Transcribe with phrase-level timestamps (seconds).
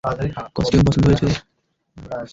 [0.55, 1.27] Costume পছন্দ হয়েছে?